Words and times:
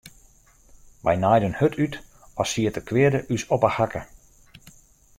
Wy 1.05 1.13
naaiden 1.19 1.55
hurd 1.59 1.75
út 1.83 1.93
as 2.41 2.49
siet 2.51 2.75
de 2.77 2.81
kweade 2.89 3.19
ús 3.33 3.43
op 3.55 3.61
'e 3.67 3.71
hakke. 3.77 4.01